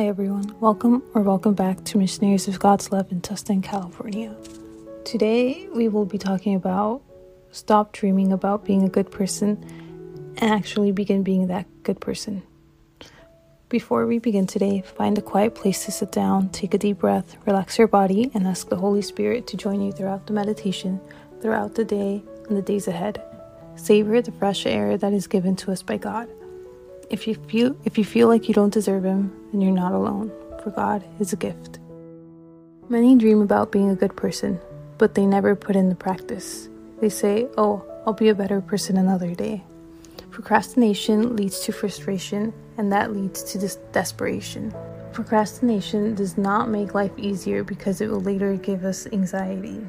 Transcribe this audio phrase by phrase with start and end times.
[0.00, 0.58] Hi, everyone.
[0.60, 4.34] Welcome or welcome back to Missionaries of God's Love in Tustin, California.
[5.04, 7.02] Today, we will be talking about
[7.50, 9.62] stop dreaming about being a good person
[10.38, 12.42] and actually begin being that good person.
[13.68, 17.36] Before we begin today, find a quiet place to sit down, take a deep breath,
[17.44, 20.98] relax your body, and ask the Holy Spirit to join you throughout the meditation,
[21.42, 23.22] throughout the day, and the days ahead.
[23.76, 26.26] Savor the fresh air that is given to us by God.
[27.10, 30.30] If you feel if you feel like you don't deserve him, then you're not alone,
[30.62, 31.80] for God is a gift.
[32.88, 34.60] Many dream about being a good person,
[34.96, 36.68] but they never put in the practice.
[37.00, 39.64] They say, "Oh, I'll be a better person another day."
[40.30, 44.72] Procrastination leads to frustration, and that leads to this desperation.
[45.12, 49.80] Procrastination does not make life easier because it will later give us anxiety.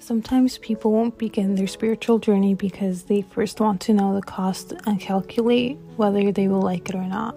[0.00, 4.72] Sometimes people won't begin their spiritual journey because they first want to know the cost
[4.86, 7.36] and calculate whether they will like it or not.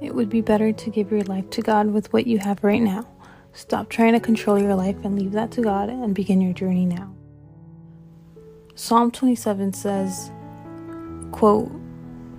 [0.00, 2.80] It would be better to give your life to God with what you have right
[2.80, 3.06] now.
[3.52, 6.86] Stop trying to control your life and leave that to God and begin your journey
[6.86, 7.12] now.
[8.76, 10.30] Psalm 27 says,
[11.32, 11.70] quote,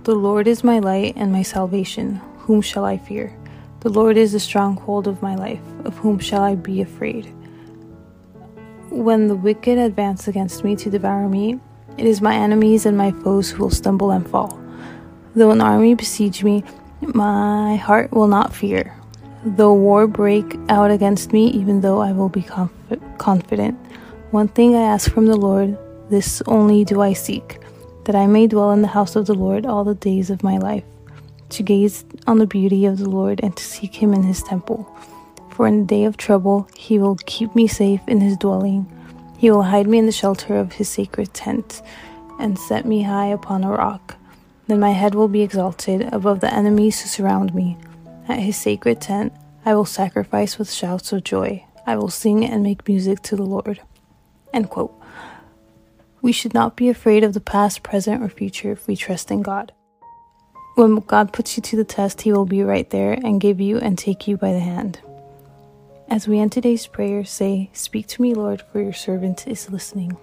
[0.04, 2.16] The Lord is my light and my salvation.
[2.38, 3.38] Whom shall I fear?
[3.80, 5.62] The Lord is the stronghold of my life.
[5.84, 7.32] Of whom shall I be afraid?
[8.92, 11.58] When the wicked advance against me to devour me,
[11.96, 14.60] it is my enemies and my foes who will stumble and fall.
[15.34, 16.62] Though an army besiege me,
[17.00, 18.94] my heart will not fear.
[19.46, 22.70] Though war break out against me, even though I will be conf-
[23.16, 23.78] confident.
[24.30, 25.78] One thing I ask from the Lord,
[26.10, 27.60] this only do I seek,
[28.04, 30.58] that I may dwell in the house of the Lord all the days of my
[30.58, 30.84] life,
[31.48, 34.86] to gaze on the beauty of the Lord and to seek him in his temple.
[35.52, 38.86] For in the day of trouble, he will keep me safe in his dwelling.
[39.38, 41.82] He will hide me in the shelter of his sacred tent
[42.38, 44.16] and set me high upon a rock.
[44.66, 47.76] Then my head will be exalted above the enemies who surround me.
[48.28, 49.32] At his sacred tent,
[49.64, 51.64] I will sacrifice with shouts of joy.
[51.86, 53.80] I will sing and make music to the Lord.
[54.54, 54.94] End quote.
[56.22, 59.42] We should not be afraid of the past, present, or future if we trust in
[59.42, 59.72] God.
[60.76, 63.78] When God puts you to the test, He will be right there and give you
[63.78, 65.00] and take you by the hand.
[66.12, 70.18] As we end today's prayer, say, Speak to me, Lord, for your servant is listening.